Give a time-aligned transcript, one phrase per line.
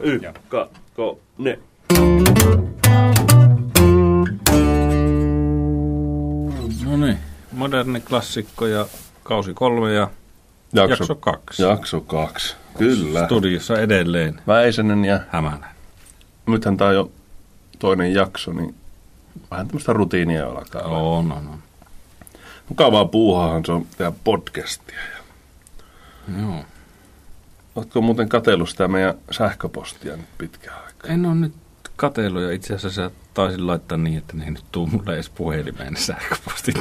[0.00, 0.34] ykkönen.
[6.84, 7.18] No niin,
[7.52, 8.86] moderni klassikko ja
[9.22, 10.10] kausi kolme ja
[10.72, 11.62] jakso kaksi.
[11.62, 13.24] Jakso kaksi, kyllä.
[13.24, 15.68] studiossa edelleen Väisänen ja Hämänä.
[16.46, 17.10] nythän tämä on jo
[17.78, 18.74] toinen jakso, niin
[19.50, 20.82] vähän tämmöistä rutiinia alkaa.
[20.82, 21.58] On, on, on.
[22.68, 24.98] Mukavaa puuhaahan se on tehdä podcastia.
[24.98, 26.64] Ja Joo.
[27.74, 31.10] Oletko muuten katsellut sitä meidän sähköpostia nyt pitkään aikaa?
[31.10, 31.54] En ole nyt
[31.96, 35.92] katellut ja itse asiassa taisin laittaa niin, että ne ei nyt tuu mulle edes puhelimeen
[35.92, 36.76] ne sähköpostit.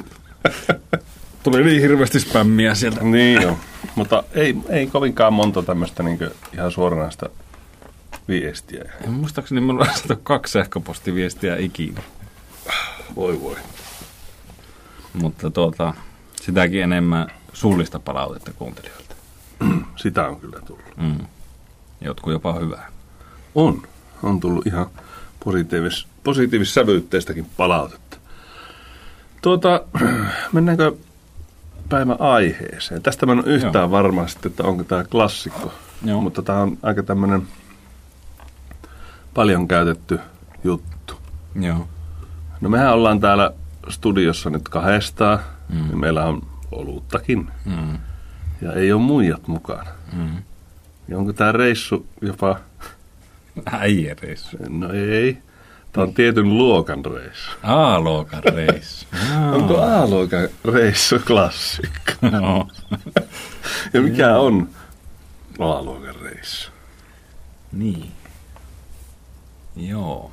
[1.44, 3.04] Tuli niin hirveästi spämmiä sieltä.
[3.04, 3.58] Niin joo,
[3.96, 6.20] mutta ei, ei kovinkaan monta tämmöistä niin
[6.54, 7.30] ihan suoranaista
[8.28, 8.84] viestiä.
[9.04, 12.02] Ja muistaakseni mulla on saatu kaksi sähköpostiviestiä ikinä.
[13.16, 13.56] Voi voi.
[15.14, 15.94] Mutta tuota,
[16.42, 19.09] sitäkin enemmän suullista palautetta kuuntelijoilta.
[19.96, 20.98] Sitä on kyllä tullut.
[20.98, 21.26] Mm.
[22.02, 22.88] Jotkut jopa hyvää.
[23.56, 23.82] On.
[24.24, 24.88] On tullut ihan
[25.44, 28.18] positiivis, positiivis sävyytteistäkin palautetta.
[29.42, 29.82] Tuota,
[30.54, 30.96] mennäänkö
[31.90, 33.02] päivän aiheeseen?
[33.02, 33.92] Tästä mä en ole yhtään Joo.
[33.92, 35.74] varma sitten, että onko tämä klassikko.
[36.06, 36.22] Joo.
[36.22, 37.48] Mutta tämä on aika tämmöinen
[39.34, 40.20] paljon käytetty
[40.64, 41.14] juttu.
[41.56, 41.88] Joo.
[42.62, 43.52] No mehän ollaan täällä
[43.90, 45.40] studiossa nyt kahdestaan.
[45.70, 45.92] Mm.
[45.92, 46.00] Mm.
[46.00, 47.48] Meillä on oluttakin.
[47.66, 47.98] Mm.
[48.62, 49.90] Ja ei ole muijat mukana.
[50.14, 50.44] Mm.
[51.08, 52.60] Ja onko tämä reissu jopa...
[53.66, 54.58] Äijäreissu.
[54.70, 55.38] No ei.
[55.92, 57.52] Tämä on tietyn luokan reissu.
[57.64, 59.06] A-luokan reissu.
[59.56, 62.12] Onko A-luokan reissu klassikko?
[62.32, 62.68] Joo.
[63.94, 64.70] Ja mikä on
[65.60, 66.72] A-luokan reissu?
[67.72, 68.12] Niin.
[69.76, 70.32] Joo.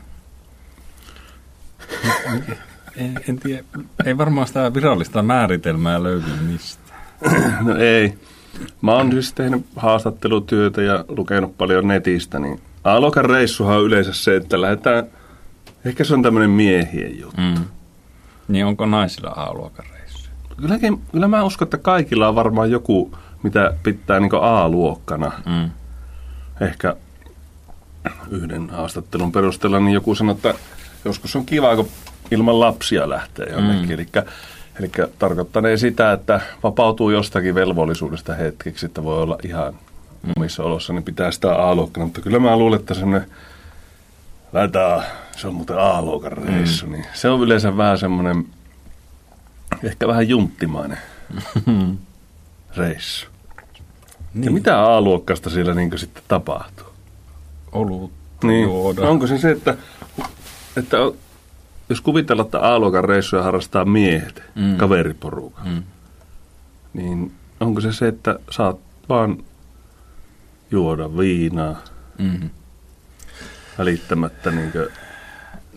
[2.97, 3.64] En, en tiedä,
[4.04, 6.85] ei varmaan sitä virallista määritelmää löydy mistään.
[7.67, 8.14] No ei.
[8.81, 14.36] Mä oon siis tehnyt haastattelutyötä ja lukenut paljon netistä, niin A-luokan reissuhan on yleensä se,
[14.36, 15.05] että lähdetään,
[15.84, 17.41] ehkä se on tämmöinen miehien juttu.
[17.41, 17.64] Mm.
[18.48, 20.31] Niin onko naisilla A-luokan reissu?
[20.56, 25.32] Kylläkin, kyllä mä uskon, että kaikilla on varmaan joku, mitä pitää niin A-luokkana.
[25.47, 25.71] Mm.
[26.60, 26.97] Ehkä
[28.31, 30.55] yhden haastattelun perusteella, niin joku sanoi, että
[31.05, 31.88] joskus on kiva, kun
[32.31, 33.87] ilman lapsia lähtee jonnekin.
[33.87, 33.94] Mm.
[33.94, 34.09] Eli,
[34.81, 39.75] eli tarkoittanee sitä, että vapautuu jostakin velvollisuudesta hetkeksi, että voi olla ihan
[40.37, 42.06] omissa olossa, niin pitää sitä A-luokkana.
[42.06, 43.31] Mutta kyllä mä luulen, että semmoinen,
[44.53, 45.03] lähdetään,
[45.37, 48.47] se on muuten A-luokan reissu, niin se on yleensä vähän semmoinen,
[49.82, 50.98] ehkä vähän junttimainen
[52.76, 53.26] reissu.
[54.34, 54.44] Niin.
[54.44, 56.87] Ja mitä A-luokkasta siellä niin sitten tapahtuu?
[57.72, 58.12] Olut.
[58.44, 58.62] Niin.
[58.64, 59.00] Juoda.
[59.00, 59.76] No onko se se, että,
[60.76, 60.97] että
[61.88, 64.62] jos kuvitellaan, että A-luokan reissuja harrastaa miehet, Mm.
[64.62, 64.76] mm.
[64.76, 65.82] kaveriporuka, Mm.
[66.94, 69.44] niin onko se se, että saat vaan
[70.70, 71.76] juoda viinaa
[72.19, 72.50] Mm.
[73.78, 74.72] välittämättä niin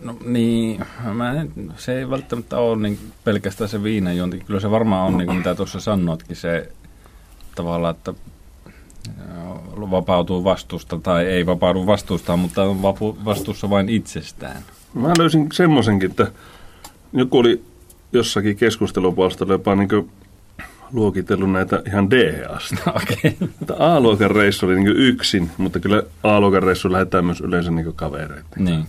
[0.04, 0.84] No niin,
[1.14, 4.38] mä en, se ei välttämättä ole niin pelkästään se viinajuonti.
[4.40, 6.72] Kyllä se varmaan on, niin kuin mitä tuossa sanoitkin, se
[7.54, 8.14] tavallaan, että
[9.36, 14.62] joo, vapautuu vastuusta tai ei vapaudu vastuusta, mutta on vapu, vastuussa vain itsestään.
[14.94, 16.32] Mä löysin semmoisenkin, että
[17.12, 17.64] joku oli
[18.12, 20.10] jossakin keskustelupalstalla jopa niin
[20.92, 22.04] luokitellut näitä ihan.
[23.02, 23.36] Okei.
[23.62, 28.44] Että A-luokan reissu oli niin yksin, mutta kyllä A-luokan reissu lähdetään myös yleensä niin kavereiden.
[28.56, 28.86] Niin.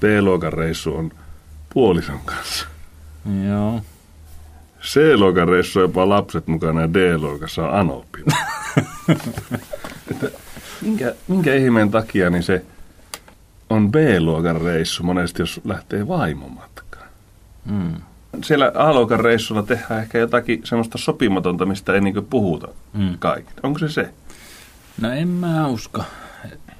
[0.00, 1.10] B-luokan reissu on
[1.74, 2.66] puolison kanssa.
[3.48, 3.80] Joo.
[4.82, 8.24] C-luokan reissu on jopa lapset mukana ja D-luokassa on anopi.
[10.10, 10.28] Että
[10.80, 12.64] minkä, minkä ihmeen takia niin se
[13.72, 17.06] on B-luokan reissu monesti, jos lähtee vaimomatkaan.
[17.64, 17.94] Mm.
[18.44, 23.18] Siellä A-luokan reissulla tehdään ehkä jotakin semmoista sopimatonta, mistä ei niinku puhuta Mm.
[23.18, 23.60] kaikille.
[23.62, 24.10] Onko se se?
[25.00, 26.02] No en mä usko,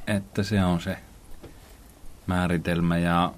[0.06, 0.96] että se on se
[2.26, 3.32] määritelmä ja,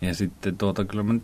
[0.00, 1.14] ja sitten tuota kyllä mä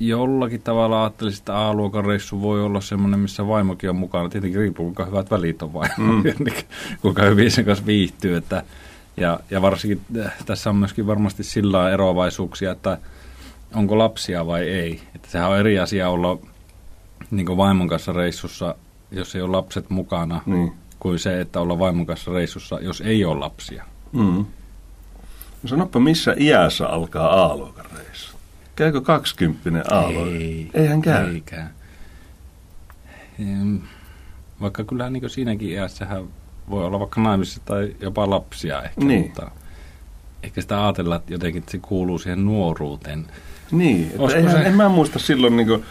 [0.00, 4.28] jollakin tavalla ajattelisin, että A-luokan reissu voi olla semmoinen, missä vaimokin on mukana.
[4.28, 6.22] Tietenkin riippuu, kuinka hyvät välit on vaimo, mm.
[7.02, 8.36] kuinka hyvin sen kanssa viihtyy.
[8.36, 8.62] Että,
[9.16, 12.98] ja, ja varsinkin äh, tässä on myöskin varmasti sillä eroavaisuuksia, että
[13.74, 15.00] onko lapsia vai ei.
[15.14, 16.38] Että sehän on eri asia olla
[17.30, 18.74] niin vaimon kanssa reissussa,
[19.10, 20.72] jos ei ole lapset mukana, Niin.
[21.00, 23.84] kuin se, että olla vaimon kanssa reissussa, jos ei ole lapsia.
[24.12, 24.44] Mm.
[25.62, 28.36] No sanoppa, missä iässä alkaa A-luokan reissu?
[28.76, 30.28] Käykö kaksikymppinen A-luokan?
[30.36, 31.34] Ei, Eihän käy.
[31.34, 31.64] Ei käy.
[33.38, 33.78] Em,
[34.60, 36.24] Vaikka kyllä niin siinäkin iässähän
[36.70, 39.22] voi olla vaikka naimisissa tai jopa lapsia ehkä, Niin.
[39.22, 39.50] mutta
[40.42, 43.26] ehkä sitä ajatellaan että jotenkin, että se kuuluu siihen nuoruuteen.
[43.70, 45.84] Niin, että Olisiko eihän, se- en mä muista silloin niin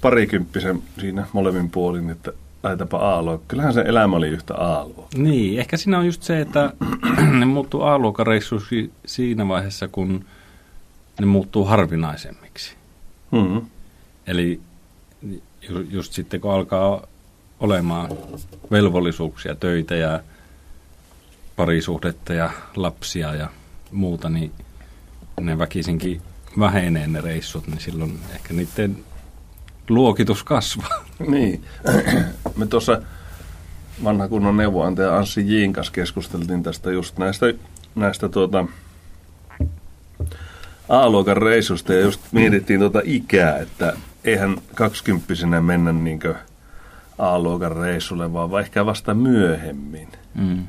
[0.00, 2.32] parikymppisen siinä molemmin puolin, että
[2.62, 3.44] laitapa A-luokka.
[3.48, 5.18] Kyllähän se elämä oli yhtä A-luokka.
[5.18, 6.72] Niin, ehkä siinä on just se, että
[7.38, 7.82] ne muuttuu
[8.24, 10.24] reissuksi siinä vaiheessa, kun
[11.20, 12.74] ne muuttuu harvinaisemmiksi.
[13.32, 13.60] Mm.
[14.26, 14.60] Eli
[15.68, 17.02] ju- just sitten kun alkaa
[17.60, 18.08] olemaan
[18.70, 20.20] velvollisuuksia, töitä ja
[21.56, 23.48] parisuhdetta ja lapsia ja
[23.92, 24.52] muuta, niin
[25.40, 26.22] ne väkisinkin
[26.58, 29.04] vähenee ne reissut, niin silloin ehkä niiden
[29.88, 31.04] luokitus kasvaa.
[31.28, 31.64] Niin.
[32.56, 33.02] Me tuossa
[34.04, 37.46] vanha kunnon neuvoantaja Anssi Jiin kanssa keskusteltiin tästä just näistä,
[37.94, 38.66] näistä tuota,
[40.88, 46.34] A-luokan reissusta ja just mietittiin tuota ikää, että eihän kaksikymppisenä mennä niinkö
[47.18, 50.08] A-luokan reissulle, vaan ehkä vasta myöhemmin.
[50.34, 50.66] Mm.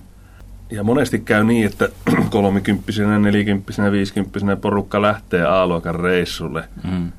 [0.72, 1.90] Ja monesti käy niin, että
[2.30, 6.64] kolmikymppisenä, nelikymppisenä, viisikymppisenä porukka lähtee A-luokan reissulle.
[6.92, 7.12] Mm.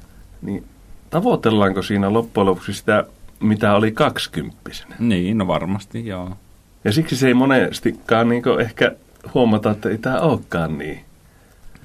[0.43, 0.65] Niin
[1.11, 3.05] tavoitellaanko siinä loppujen lopuksi sitä,
[3.41, 4.97] mitä oli kaksikymppisenä?
[4.99, 6.37] Niin, no varmasti, joo.
[6.85, 8.93] Ja siksi se ei monestikaan niin ehkä
[9.35, 11.05] huomata, että ei tämä olekaan niin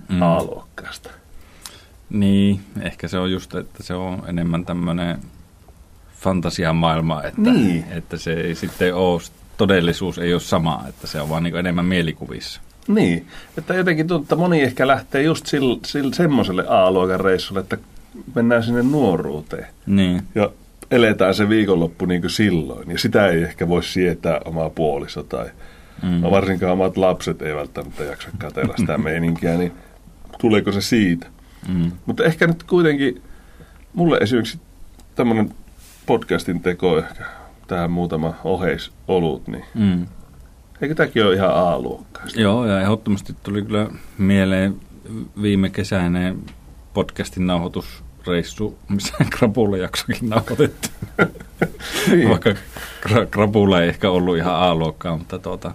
[0.10, 0.22] Mm.
[0.22, 1.10] A-luokkaista.
[2.10, 5.20] Niin, ehkä se on just, että se on enemmän tämmöinen
[6.16, 7.86] fantasiamaailma, että, Niin.
[7.92, 9.22] että se ei sitten ole,
[9.58, 12.62] todellisuus ei ole sama, että se on vaan niin enemmän mielikuvissa.
[12.88, 13.28] Niin,
[13.58, 17.78] että jotenkin tuntuu, että moni ehkä lähtee just sille, sille, semmoiselle A-luokan reissulle, että
[18.36, 19.68] mennään sinne nuoruuteen.
[19.86, 20.52] Niin, Ja
[20.92, 22.92] eletään se viikonloppu niin kuin silloin.
[22.92, 25.46] Ja sitä ei ehkä voi sietää oma puoliso tai
[26.04, 26.10] mm.
[26.22, 29.72] no varsinkaan omat lapset ei välttämättä jaksa katsella sitä meininkiä, niin
[30.40, 31.28] tuleeko se siitä?
[31.68, 31.92] Mm.
[32.06, 33.22] Mutta ehkä nyt kuitenkin,
[33.94, 34.60] mulle esimerkiksi
[35.16, 35.54] tämmöinen
[36.06, 37.26] podcastin teko ehkä,
[37.68, 40.06] tähän muutama oheisolut, niin Mm.
[40.82, 42.42] eikö tämäkin ole ihan A-luokkaista?
[42.42, 43.88] Joo, ja ehdottomasti tuli kyllä
[44.18, 44.76] mieleen
[45.42, 46.38] viime kesäinen
[46.94, 50.94] podcastin nauhoitusreissu, missä Krapulle jaksokin nauhoitettiin.
[52.12, 52.30] Niin.
[52.30, 52.50] Vaikka
[53.08, 55.72] Gra- Krapulla ei ehkä ollut ihan A-luokkaa, mutta tuota,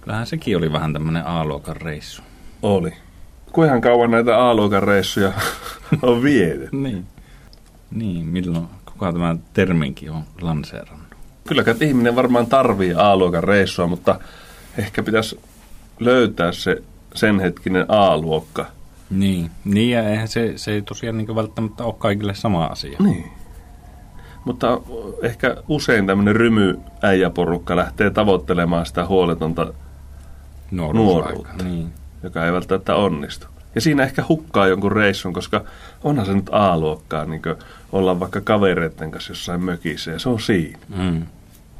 [0.00, 2.22] kyllähän sekin oli vähän tämmöinen A-luokan reissu.
[2.62, 2.92] Oli.
[3.52, 5.32] Kuinhan kauan näitä A-luokan reissuja
[6.02, 6.76] on vietetty?
[6.76, 7.06] Niin.
[7.90, 8.66] Niin, milloin,
[8.96, 11.06] kuka tämä terminkin on lanseerannut?
[11.48, 14.20] Kyllä kai ihminen varmaan tarvii A-luokan reissua, mutta
[14.78, 15.40] ehkä pitäisi
[16.00, 16.82] löytää se
[17.14, 18.66] sen hetkinen A-luokka.
[19.10, 22.98] Niin, niin ja eihän se, se ei tosiaan niin välttämättä ole kaikille sama asia.
[23.00, 23.24] Niin.
[24.44, 24.80] Mutta
[25.22, 29.72] ehkä usein tämmöinen rymy äijäporukka lähtee tavoittelemaan sitä huoletonta.
[30.70, 31.64] Nuoruutta.
[31.64, 31.92] Niin.
[32.22, 33.46] joka ei välttämättä onnistu.
[33.76, 35.64] Ja siinä ehkä hukkaa jonkun reissun, koska
[36.04, 37.42] onhan se nyt A-luokkaa niin
[37.92, 40.78] olla vaikka kavereiden kanssa jossain mökissä ja se on siinä.
[40.96, 41.22] Mm.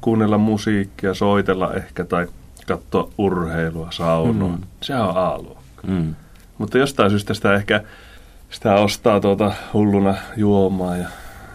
[0.00, 2.26] Kuunnella musiikkia, soitella ehkä tai
[2.66, 4.56] katsoa urheilua, saunoa.
[4.56, 4.62] Mm.
[4.80, 5.82] Se on A-luokka.
[5.86, 6.14] Mm.
[6.58, 7.82] Mutta jostain syystä sitä ehkä
[8.50, 11.08] sitä ostaa tuota hulluna juomaa ja,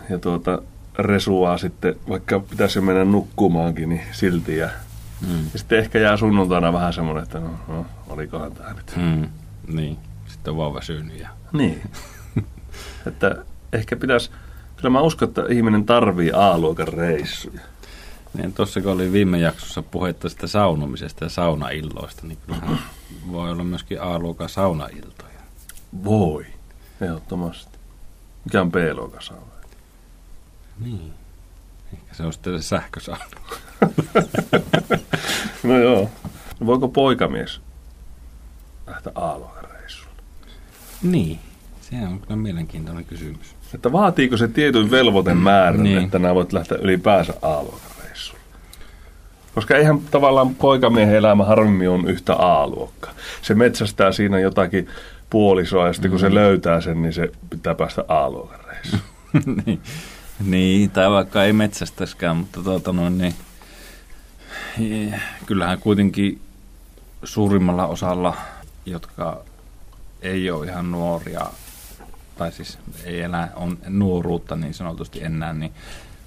[0.09, 0.61] ja tuota
[0.99, 4.57] resuaa sitten, vaikka pitäisi jo mennä nukkumaankin, niin silti.
[4.57, 4.69] Ja,
[5.21, 5.43] Mm.
[5.53, 8.93] ja sitten ehkä jää sunnuntaina vähän semmoinen, että no, no olikohan tämä nyt.
[8.95, 9.29] Mm.
[9.75, 9.97] Niin,
[10.41, 11.81] sitten on väsynyt ja Niin.
[13.07, 14.31] että ehkä pitäisi,
[14.77, 17.61] kyllä mä uskon, että ihminen tarvii A-luokan reissuja.
[18.33, 22.79] Niin, tuossa kun oli viime jaksossa puhetta sitä saunomisesta ja saunailloista, niin kyllähän
[23.31, 25.39] voi olla myöskin A-luokan saunailtoja.
[26.03, 26.45] Voi,
[27.01, 27.77] ehdottomasti.
[28.45, 29.45] Mikä on B-luokan sauna?
[30.79, 31.13] Niin.
[31.93, 33.25] Ehkä se on sitten se sähkösauna.
[35.63, 36.09] No joo.
[36.59, 37.61] No voiko poikamies
[38.87, 39.60] lähteä A-luokan?
[41.03, 41.39] Niin,
[41.81, 43.55] se on kyllä mielenkiintoinen kysymys.
[43.73, 45.95] Että vaatiiko se tietyn velvoitemäärän, Niin.
[45.95, 46.05] niin.
[46.05, 48.39] että nämä voit lähteä ylipäänsä A-luokan reissuun?
[49.55, 53.11] Koska eihän tavallaan poikamiehen elämä harvemmin on yhtä A-luokkaa.
[53.41, 54.87] Se metsästää siinä jotakin
[55.29, 59.01] puolisoa ja sitten kun se löytää sen, niin se pitää päästä A-luokan reissuun.
[59.65, 59.81] niin.
[60.45, 63.33] niin, tai vaikka ei metsästäskään, mutta tuota noin, niin,
[65.13, 66.41] eh, kyllähän kuitenkin
[67.23, 68.33] suurimmalla osalla,
[68.85, 69.43] jotka
[70.21, 71.45] ei ole ihan nuoria,
[72.37, 75.71] tai siis ei enää on nuoruutta niin sanotusti enää, niin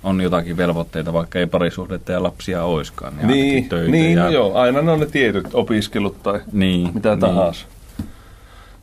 [0.02, 3.16] on jotakin velvoitteita, vaikka ei parisuhdetta ja lapsia oiskaan.
[3.16, 7.08] Niin, Niin, töitä niin ja, joo, aina ne on ne tietyt opiskelut tai niin, mitä
[7.08, 7.20] niin.
[7.20, 7.66] tahansa.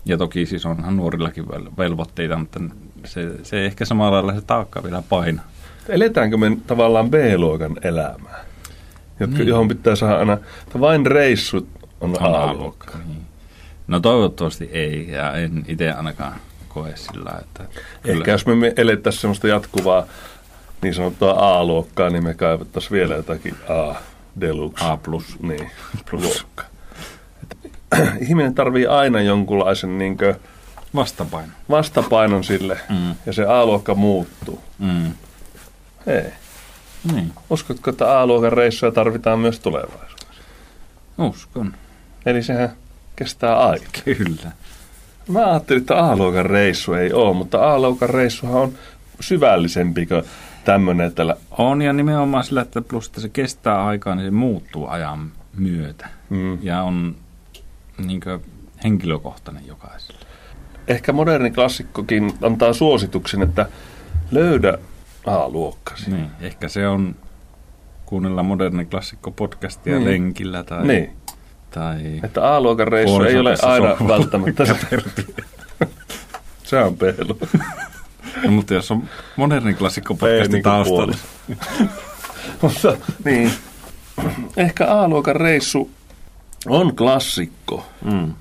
[0.06, 2.60] Ja toki siis onhan nuorillakin vel- velvoitteita, mutta
[3.06, 5.41] se, se ei ehkä samalla lailla se taakka vielä paina.
[5.89, 8.46] Eletäänkö me tavallaan B-luokan elämää,
[9.20, 9.48] jotka, Niin.
[9.48, 11.68] johon pitää saada aina, että vain reissut
[12.01, 12.98] on On A-luokka.
[13.08, 13.21] Niin.
[13.91, 16.36] No toivottavasti ei, ja en itse ainakaan
[16.69, 17.63] koe sillä, että
[18.05, 20.05] Ehkä jos me elettäisiin semmoista jatkuvaa
[20.81, 23.95] niin sanottua A-luokkaa, niin me kaivattaisiin vielä jotakin A,
[24.41, 24.86] deluxe.
[24.86, 25.38] A plus.
[25.41, 25.71] Niin,
[26.12, 26.63] luokka.
[27.43, 27.69] Että
[28.27, 30.17] Ihminen tarvii aina jonkunlaisen niin
[30.95, 31.51] Vastapaino.
[31.69, 33.15] vastapainon sille, Mm.
[33.25, 34.62] ja se A-luokka muuttuu.
[34.79, 35.12] Mm.
[36.07, 36.31] Ei.
[37.13, 40.17] Niin, Uskotko, että A-luokan reissuja tarvitaan myös tulevaisuudessa?
[41.17, 41.74] uskon.
[42.25, 42.69] Eli sehän
[43.24, 44.01] kestää aikaa.
[44.06, 44.51] Kyllä.
[45.28, 48.72] Mä ajattelin, että A-luokan reissu ei ole, mutta A-luokan reissuhan on
[49.20, 50.24] syvällisempi kuin
[50.66, 54.88] tämmöinen, että On ja nimenomaan sillä, että plus että se kestää aikaa, niin se muuttuu
[54.88, 56.08] ajan myötä.
[56.30, 56.58] mm.
[56.62, 57.16] Ja on
[58.06, 58.22] niin
[58.84, 60.20] henkilökohtainen jokaiselle.
[60.88, 63.66] ehkä moderni klassikkokin antaa suosituksen, että
[64.32, 64.78] löydä
[65.25, 66.12] A-luokkasi.
[66.12, 67.16] Niin, ehkä se on
[68.06, 70.06] kuunnella moderni klassikko podcastia Niin.
[70.12, 71.12] lenkillä tai, Niin,
[71.72, 74.63] tai että A-luokan reissu ei ole aina kanssa välttämättä
[76.63, 76.78] se.
[76.84, 77.38] on pelu.
[78.44, 79.04] no, mutta jos on
[79.36, 81.16] moderni klassikko Ei podcasti niinku taustalla.
[82.62, 83.51] Mutta niin,
[84.58, 85.92] ehkä A-luokan reissu
[86.68, 88.34] on klassikko, Mm.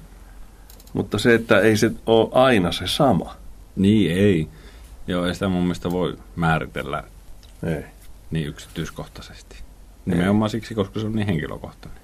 [0.93, 3.35] mutta se, että ei se ole aina se sama.
[3.77, 4.49] Niin, ei.
[5.07, 7.03] Joo, ei sitä mun mielestä voi määritellä
[7.67, 7.85] Ei.
[8.31, 9.57] niin yksityiskohtaisesti.
[10.07, 12.01] Nimenomaan siksi, koska se on niin henkilökohtainen.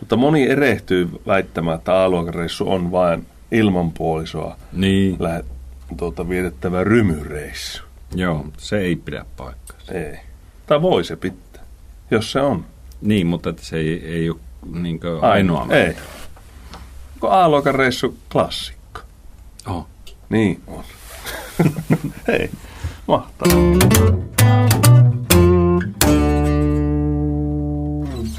[0.00, 5.44] Mutta moni erehtyy väittämään, että A-luokan reissu on vain ilman puolisoa Niin, lähe,
[5.96, 7.82] tuota, vietettävä rymyreissu.
[8.14, 9.92] joo, se ei pidä paikkaansa.
[9.92, 10.18] Ei.
[10.66, 11.62] Tai voi se pitää,
[12.10, 12.64] jos se on.
[13.00, 14.38] Niin, mutta että se ei, ei ole
[14.72, 15.66] niin ainoa.
[15.70, 15.94] Ei.
[17.14, 19.00] Onko A-luokan reissu klassikko?
[19.66, 19.86] Oh.
[20.28, 20.84] Niin on.
[22.28, 22.50] Hei,
[23.06, 23.56] mahtavaa.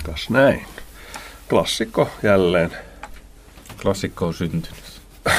[0.04, 0.66] Kas näin.
[1.50, 2.72] Klassikko jälleen.
[3.82, 5.02] Klassikko on syntynyt.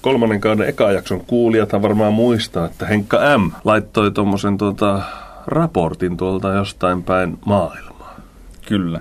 [0.00, 3.50] Kolmannen kauden eka jakson kuulijathan varmaan muistaa, että Henkka M.
[3.64, 5.02] laittoi tuommoisen tuota,
[5.46, 8.20] raportin tuolta jostain päin maailmaa.
[8.68, 9.00] Kyllä,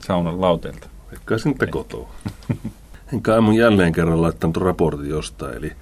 [0.00, 0.88] saunan lauteelta.
[1.12, 2.08] Ehkä sitten kotoa.
[3.12, 3.48] Henkka M.
[3.48, 5.72] on jälleen kerran laittanut raportin jostain, eli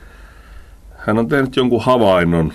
[0.97, 2.53] hän on tehnyt jonkun havainnon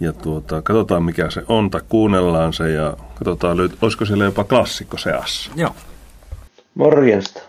[0.00, 4.44] ja tuota, katsotaan mikä se on, tai kuunnellaan se ja katsotaan, löyt- olisiko siellä jopa
[4.44, 5.50] klassikko seassa.
[5.56, 5.74] Joo.
[6.76, 7.40] Morjesta.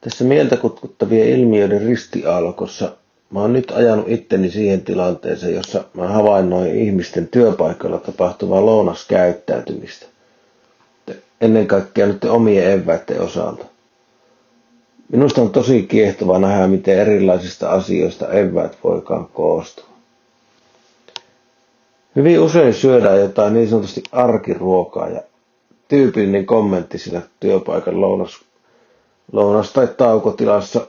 [0.00, 2.92] Tässä mieltä kutkuttavien ilmiöiden ristiaallokossa
[3.30, 10.06] mä oon nyt ajanut itteni siihen tilanteeseen, jossa mä havainnoin ihmisten työpaikoilla tapahtuvaa lounaskäyttäytymistä.
[11.40, 13.64] Ennen kaikkea nyt omien eväiden osalta.
[15.08, 19.86] Minusta on tosi kiehtova nähdä, miten erilaisista asioista eväät voikaan koostua.
[22.16, 25.22] Hyvin usein syödään jotain niin sanotusti arkiruokaa ja
[25.88, 28.40] tyypillinen kommentti sillä työpaikan lounas,
[29.32, 30.86] lounas- tai taukotilassa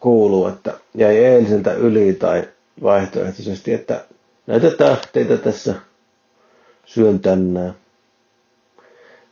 [0.00, 2.48] kuuluu, että jäi eiliseltä yli tai
[2.82, 4.04] vaihtoehtoisesti, että
[4.46, 5.74] näitä tähteitä tässä
[6.84, 7.74] syön tänään.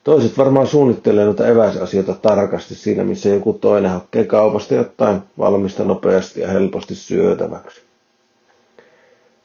[0.04, 6.40] Toiset varmaan suunnittelee noita eväsasioita tarkasti siinä, missä joku toinen hakee kaupasta jotain valmista nopeasti
[6.40, 7.80] ja helposti syötäväksi.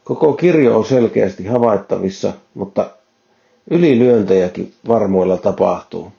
[0.04, 2.90] Koko kirjo on selkeästi havaittavissa, mutta
[3.72, 6.12] Ylilyöntejäkin varmoilla tapahtuu.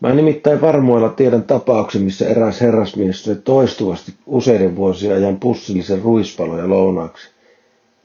[0.00, 6.68] Mä nimittäin varmoilla tiedän tapauksen, missä eräs herrasmies söi toistuvasti useiden vuosien ajan pussillisen ruispaloja
[6.68, 7.28] lounaaksi.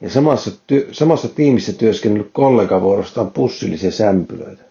[0.00, 4.62] Ja samassa, työ, samassa tiimissä työskennellyt kollega vuorostaan pussillisia sämpylöitä.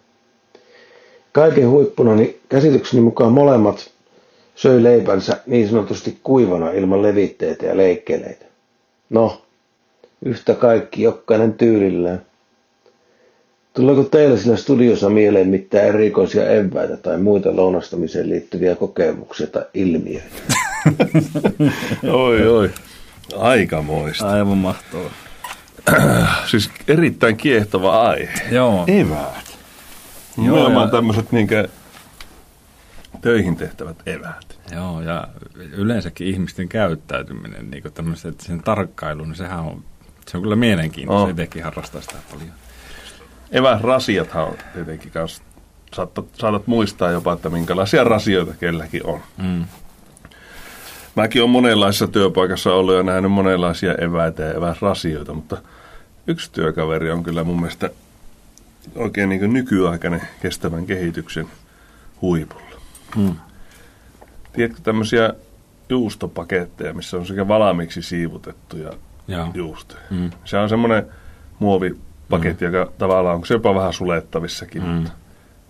[1.32, 3.90] Kaiken huippuna niin käsitykseni mukaan molemmat
[4.54, 8.44] söi leipänsä niin sanotusti kuivana ilman levitteitä ja leikkeleitä.
[9.10, 9.42] No,
[10.24, 12.22] yhtä kaikki jokainen tyylillään.
[13.74, 20.36] Tuleeko teille sillä studiossa mieleen mitään erikoisia eväitä tai muita lounastamiseen liittyviä kokemuksia tai ilmiöitä?
[22.12, 22.70] Oi, oi.
[23.36, 24.30] Aikamoista.
[24.30, 25.10] Aivan mahtavaa.
[26.50, 28.32] Siis erittäin kiehtova aihe.
[28.50, 28.84] Joo.
[28.86, 29.58] Eväät.
[30.36, 31.68] Joo, Nimenomaan ja- tämmöiset niinkö
[33.20, 34.58] töihin tehtävät eväät.
[34.74, 35.28] Joo, ja
[35.72, 39.84] yleensäkin ihmisten käyttäytyminen, niin tämmöiset, sen tarkkailu, niin sehän on,
[40.28, 41.24] se on kyllä mielenkiintoista.
[41.24, 41.30] Oh.
[41.30, 42.63] Itsekin harrastaa sitä paljon.
[43.54, 45.42] Eväsrasiathan on tietenkin kanssa,
[45.94, 49.20] saatat, saatat muistaa jopa, että minkälaisia rasioita kelläkin on.
[49.42, 49.64] Mm.
[51.14, 55.56] Mäkin olen monenlaisessa työpaikassa ollut ja nähnyt monenlaisia eväitä ja eväsrasioita, mutta
[56.26, 57.90] yksi työkaveri on kyllä mun mielestä
[58.94, 61.46] oikein niin nykyaikainen kestävän kehityksen
[62.22, 62.76] huipulla.
[63.16, 63.34] Mm.
[64.52, 65.34] Tiedätkö tämmöisiä
[65.88, 68.92] juustopaketteja, missä on sekä valmiiksi siivutettuja
[69.28, 69.48] Joo.
[69.54, 70.02] juustoja?
[70.10, 70.30] Mm.
[70.44, 71.06] Se on semmoinen
[72.28, 72.74] muovipaketti, mm.
[72.74, 74.82] joka tavallaan onko se jopa vähän sulettavissakin.
[74.82, 74.88] Mm.
[74.88, 75.12] Mutta,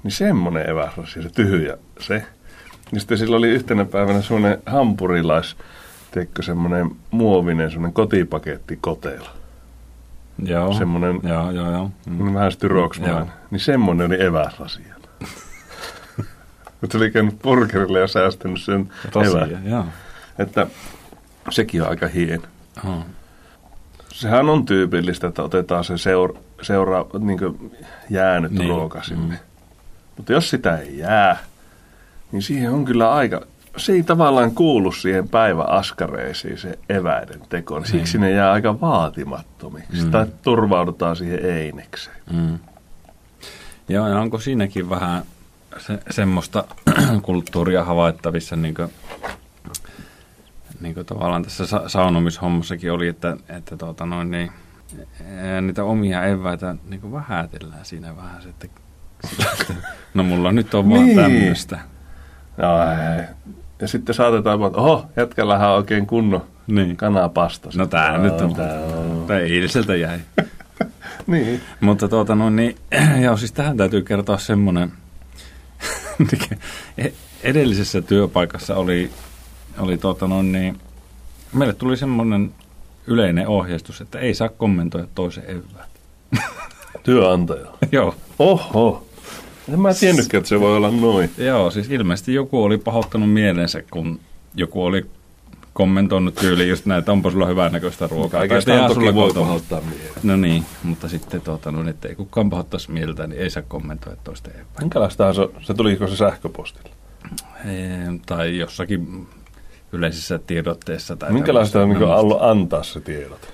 [0.02, 2.23] niin semmoinen eväsrasi, se tyhjä se.
[2.92, 5.56] Ja sitten sillä oli yhtenä päivänä semmoinen hampurilais,
[6.11, 9.30] teikö semmoinen muovinen semmoinen kotipaketti kotela.
[10.44, 10.73] Joo.
[10.73, 11.90] Semmoinen Joo, joo, joo.
[12.06, 12.34] Mm.
[12.34, 13.16] vähän styroksmainen.
[13.16, 13.28] Joo.
[13.50, 14.94] Niin semmoinen oli eväsrasia.
[16.80, 19.11] Mutta oli käynyt burgerille ja säästänyt sen evään.
[19.12, 19.84] Tosiaan, joo.
[20.38, 20.66] Että
[21.50, 22.42] sekin on aika hieno.
[22.84, 23.06] Oh.
[24.14, 27.38] Sehän on tyypillistä, että otetaan se seura, seura niin
[28.11, 28.59] jäänyt Niin.
[28.59, 28.68] niin.
[28.71, 29.35] ruoka sinne.
[29.35, 29.40] Mm.
[30.16, 31.37] Mutta jos sitä ei jää,
[32.33, 33.42] niin siihen on kyllä aika,
[33.76, 37.78] se ei tavallaan kuulu siihen päiväaskareisiin se eväiden teko.
[37.78, 40.04] Niin siksi ne jää aika vaatimattomiksi.
[40.04, 40.11] Mm.
[40.11, 42.16] Tai turvaudutaan siihen einekseen.
[42.33, 42.59] Mm.
[43.88, 45.23] Joo, ja onko siinäkin vähän
[45.78, 46.64] se, semmoista
[47.23, 48.88] kulttuuria havaittavissa, niin kuin,
[50.81, 54.50] niin kuin tavallaan tässä sa- saunomishommassakin oli, että, että tuota noin, niin,
[55.61, 58.69] niitä omia eväitä niin kuin vähätellään siinä vähän, se, että,
[60.14, 61.16] no mulla nyt on vaan Niin.
[61.16, 61.78] tämmöistä.
[62.57, 62.66] No,
[63.19, 63.25] ei.
[63.81, 66.97] ja sitten saatetaan, että oho, jätkällähän on oikein kunnon Niin.
[66.97, 67.69] kanapasta.
[67.76, 69.26] No tää nyt on, Tää on.
[69.43, 70.19] eiliseltä jäi.
[71.26, 71.61] Niin.
[71.81, 72.76] Mutta tuota no niin,
[73.25, 74.93] joo siis tähän täytyy kertoa semmoinen,
[76.99, 77.12] e-
[77.43, 79.11] edellisessä työpaikassa oli,
[79.78, 80.81] oli tuota no niin,
[81.52, 82.54] meille tuli semmoinen
[83.07, 85.90] yleinen ohjeistus, että ei saa kommentoida toisen eväät.
[87.02, 87.66] Työnantaja.
[87.93, 89.07] joo, Oho.
[89.73, 91.31] En mä tiennytkään, että se voi olla noin.
[91.38, 94.21] joo, siis ilmeisesti joku oli pahoittanut mielensä, kun
[94.54, 95.07] joku oli
[95.73, 98.40] kommentoinut tyyliin just näin, että onpa sulla hyvän näköistä ruokaa.
[98.40, 99.47] Kaikestaan toki sulla voi kotona.
[99.47, 100.12] pahoittaa mieleen.
[100.23, 104.16] No niin, mutta sitten tuota, no, että ei kukaan pahoittaisi mieltä, niin ei saa kommentoida
[104.25, 104.66] toisten eväät.
[104.81, 106.90] Minkälaistahan se, se tuliko se sähköpostilla?
[107.64, 109.26] Ee, tai jossakin
[109.94, 111.16] yleisissä tiedotteessa.
[111.16, 113.52] Tai Minkälaista on niin ollut antaa se tiedot?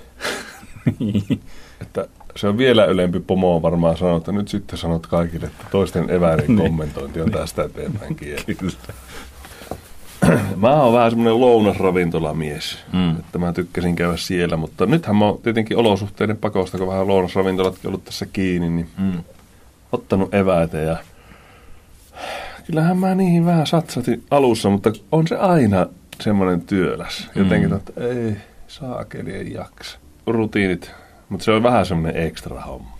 [0.99, 1.23] Niin.
[1.81, 6.09] Että se on vielä ylempi pomo varmaan sanoa, että nyt sitten sanot kaikille, että toisten
[6.09, 6.57] eväiden Niin.
[6.59, 8.57] kommentointi on tästä eteenpäin kieli.
[10.55, 13.11] Mä oon vähän semmoinen lounasravintolamies, Mm.
[13.19, 17.87] että mä tykkäsin käydä siellä, mutta nythän mä oon tietenkin olosuhteiden pakosta, kun vähän lounasravintolatkin
[17.87, 19.23] ollut tässä kiinni, niin Mm.
[19.91, 20.97] ottanut eväitä ja
[22.67, 25.87] kyllähän mä niihin vähän satsatin alussa, mutta on se aina
[26.21, 27.29] semmoinen työläs.
[27.35, 27.73] Jotenkin, Mm.
[27.75, 27.77] mm.
[27.79, 28.35] että ei,
[28.67, 29.99] saakeli ei jaksa.
[30.27, 30.91] Rutiinit,
[31.29, 32.97] mutta se on vähän semmoinen ekstra homma.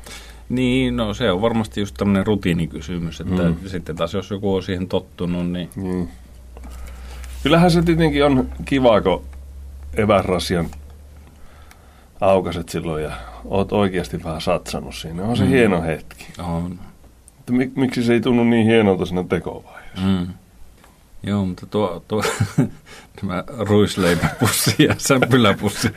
[0.50, 3.56] Niin, no se on varmasti just tämmöinen rutiinikysymys, että Mm.
[3.68, 6.10] sitten taas jos joku on siihen tottunut, niin Niin.
[7.44, 9.24] Kyllähän se tietenkin on kiva, kun
[9.98, 10.66] eväsrasian
[12.22, 13.12] aukaset silloin ja
[13.46, 15.24] oot oikeasti vähän satsannut siinä.
[15.24, 15.50] On se Mm.
[15.50, 15.54] mm.
[15.56, 16.26] hieno hetki.
[16.40, 16.80] on.
[17.50, 20.06] Mik, miksi se ei tunnu niin hienolta siinä tekovaiheessa?
[20.08, 20.28] Mm.
[21.24, 22.24] Joo, mutta tuo, tuo
[23.22, 25.90] tämä ruisleipäpussi ja sämpyläpussi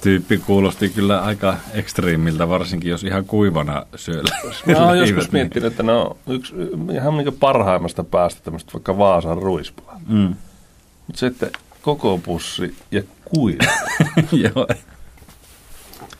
[0.00, 4.22] tyyppi kuulosti kyllä aika ekstriimiltä, varsinkin jos ihan kuivana syö
[4.66, 6.54] Mä oon joskus niin- miettinyt, että ne on yksi
[6.92, 10.00] ihan niin parhaimmasta päästä tämmöistä vaikka Vaasan ruispulaa.
[10.08, 10.34] Mm.
[11.06, 11.50] Mutta sitten
[11.82, 13.64] koko pussi ja kuiva.
[14.54, 14.66] Joo,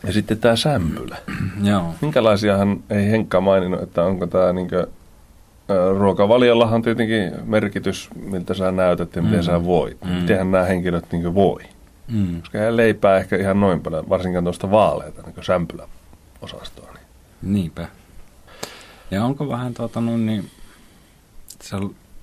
[0.07, 1.17] ja sitten tämä sämpylä.
[1.63, 1.95] joo.
[2.01, 4.87] Minkälaisiahan ei Henkka maininnut, että onko tämä niinkö,
[5.99, 9.45] ruokavaliollahan on tietenkin merkitys, miltä sä näytät ja miten Mm.
[9.45, 10.05] sä voit.
[10.05, 10.11] Mm.
[10.11, 11.63] Mitenhän nämä henkilöt niinkö voi.
[12.09, 12.41] Mm.
[12.41, 16.93] Koska ei leipää ehkä ihan noin paljon, varsinkaan tuosta vaaleita niin sämpyläosastoa.
[16.95, 17.07] Niin.
[17.55, 17.89] Niinpä.
[19.11, 20.51] Ja onko vähän tuota noin, niin
[21.63, 21.77] se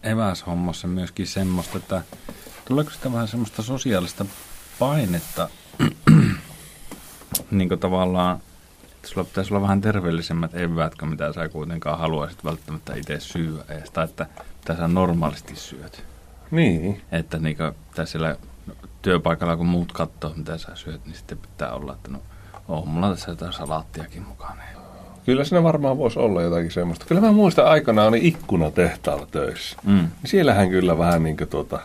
[0.03, 2.01] eväshommassa myöskin semmoista, että
[2.65, 4.25] tuleeko sitä vähän semmoista sosiaalista
[4.79, 5.49] painetta,
[7.51, 8.39] niin kuin tavallaan,
[9.09, 13.91] sulla pitäisi olla vähän terveellisemmät eväät, kuin mitä sä kuitenkaan haluaisit välttämättä itse syödä edes,
[13.91, 14.27] tai että
[14.59, 16.03] mitä sä normaalisti syöt.
[16.51, 17.01] niin.
[17.11, 18.35] Että niin kuin, siellä
[19.01, 22.19] työpaikalla, kun muut katsoo, mitä sä syöt, niin sitten pitää olla, että no,
[22.67, 24.63] on mulla tässä jotain salaattiakin mukana.
[25.25, 27.05] Kyllä siinä varmaan voisi olla jotakin semmoista.
[27.05, 29.77] Kyllä mä muistan aikanaan oli ikkunatehtaalla töissä.
[29.83, 29.93] Mm.
[29.93, 31.79] Niin Siellähän kyllä vähän niin kuin tuota,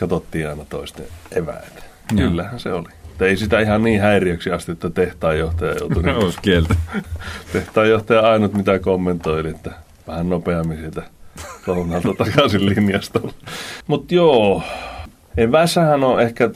[0.00, 1.82] katsottiin aina toisten eväitä.
[2.16, 2.88] Kyllähän se oli.
[3.14, 6.74] Mutta ei sitä ihan niin häiriöksi asti, että tehtaanjohtaja joutui niin Olisi kieltä.
[7.52, 9.70] Tehtaanjohtaja ainut mitä kommentoili, että
[10.06, 11.02] vähän nopeammin sieltä
[11.66, 13.32] lounalta takaisin linjastolle.
[13.86, 14.62] Mutta joo,
[15.36, 16.50] evässähän on ehkä,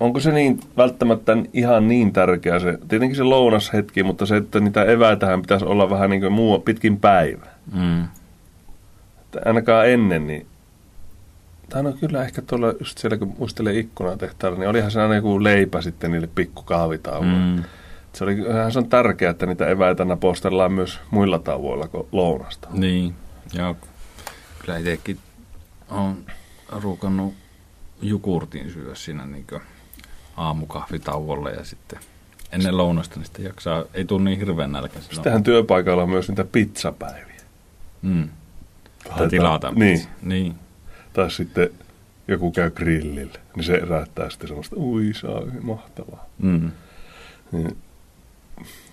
[0.00, 4.84] onko se niin välttämättä ihan niin tärkeä se, tietenkin se lounashetki, mutta se, että niitä
[4.84, 7.46] eväitähän pitäisi olla vähän niin kuin muu pitkin päivä.
[7.72, 8.04] Mm.
[9.20, 10.46] Että ainakaan ennen, niin
[11.72, 15.42] tai no kyllä ehkä tuolla just siellä, kun muistelee ikkunatehtaalla, niin olihan se aina joku
[15.44, 17.56] leipä sitten niille pikkukahvitauoille.
[17.56, 17.64] Mm.
[18.12, 18.36] Se, oli,
[18.72, 22.68] se on tärkeää, että niitä eväitä napostellaan myös muilla tavoilla kuin lounasta.
[22.72, 23.14] Niin,
[23.52, 23.76] joo.
[24.58, 25.18] Kyllä itsekin
[25.88, 26.16] on
[26.68, 27.34] ruukannut
[28.02, 29.46] jukurtin syödä siinä niin
[30.36, 31.98] aamukahvitauolla ja sitten
[32.52, 35.00] ennen lounasta, niin sitten jaksaa, ei tule niin hirveän nälkä.
[35.00, 37.40] Sittenhän työpaikalla on myös niitä pizzapäiviä.
[38.02, 38.28] Mm.
[39.18, 39.70] Tai- tilata.
[39.70, 40.54] Niin, niin.
[41.12, 41.70] Tai sitten
[42.28, 46.26] joku käy grillillä, niin se herättää sitten semmoista, ui saa, mahtavaa.
[46.38, 46.70] Mm.
[47.52, 47.76] Niin,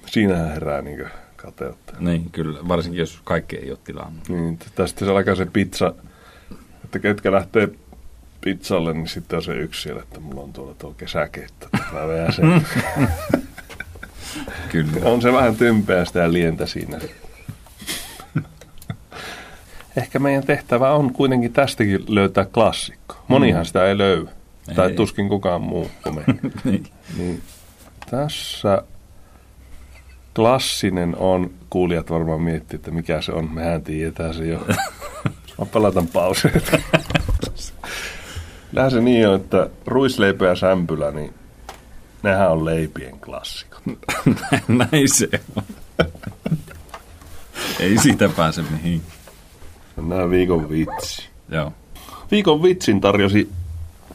[0.06, 1.06] siinähän herää niin
[1.36, 1.94] kateutta.
[2.00, 2.60] Niin, kyllä.
[2.68, 4.30] Varsinkin jos kaikki ei ole tilannut.
[4.30, 5.94] Niin, t- tai sitten se alkaa se pizza,
[6.84, 7.70] että ketkä lähtee
[8.42, 11.68] pizzalle, niin sitten on se yksi siellä, että mulla on tuolla tuo kesäkeitto.
[11.74, 12.66] että Mä sen.
[14.72, 14.92] Kyllä.
[15.04, 17.00] on se vähän tympeä sitä lientä siinä.
[19.98, 23.16] Ehkä meidän tehtävä on kuitenkin tästäkin löytää klassikko.
[23.28, 24.28] Monihan sitä ei löy.
[24.76, 24.92] Tai Mm.
[24.92, 24.96] Ei.
[24.96, 26.24] tuskin kukaan muu kuin me.
[26.64, 26.84] niin.
[27.18, 27.42] Niin
[28.12, 28.84] tässä
[30.36, 33.52] klassinen on, kuulijat varmaan miettii, että mikä se on.
[33.54, 34.60] Mehän tiedetään se jo.
[35.60, 36.62] Mä palatan pauseen.
[38.70, 41.34] Kyllähän se niin on, että ruisleipä ja sämpylä, niin
[42.24, 43.84] nehän on leipien klassikot.
[44.68, 45.64] Näin se on.
[47.80, 49.02] Ei siitä pääse mihin.
[50.08, 51.30] Nää viikon vitsi.
[51.50, 51.74] Joo.
[52.32, 53.50] Viikon vitsin tarjosi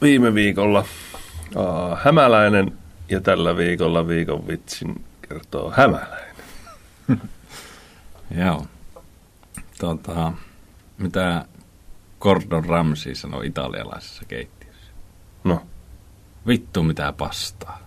[0.01, 0.85] viime viikolla
[1.55, 2.77] uh, hämäläinen
[3.09, 6.35] ja tällä viikolla viikon vitsin kertoo hämäläinen.
[8.37, 8.65] Joo.
[9.79, 10.33] Tota,
[10.97, 11.45] mitä
[12.19, 14.91] Gordon Ramsay sanoi italialaisessa keittiössä?
[15.43, 15.61] No,
[16.47, 17.79] Vittu mitä pastaa.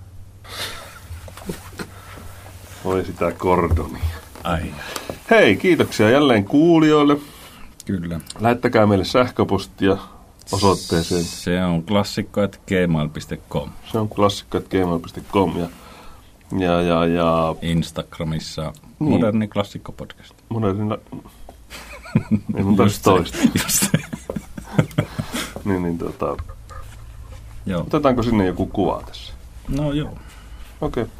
[2.84, 4.04] voi sitä kordonia.
[4.44, 4.74] Ai.
[5.30, 7.16] Hei, kiitoksia jälleen kuulijoille.
[7.88, 8.20] Kyllä.
[8.40, 9.96] Lähettäkää meille sähköpostia
[10.53, 11.24] osoitteeseen.
[11.24, 13.70] Se on klassikko, että gmail.com.
[13.92, 15.68] Se on klassikko.gmail.com ja,
[16.59, 19.11] ja, ja, ja Instagramissa Niin.
[19.11, 20.35] moderni klassikko podcast.
[20.48, 20.98] modernilla...
[22.57, 23.38] Ei mun tarvitse toista.
[23.62, 23.98] Just se.
[25.64, 26.37] Niin, niin tota,
[27.66, 27.81] Joo.
[27.81, 29.33] otetaanko sinne joku kuva tässä?
[29.68, 30.18] No joo.
[30.81, 31.03] Okei.
[31.03, 31.14] Okay.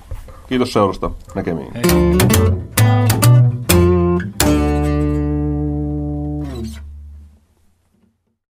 [0.49, 1.11] Kiitos seurasta.
[1.35, 1.73] Näkemiin.
[1.75, 2.78] Hei.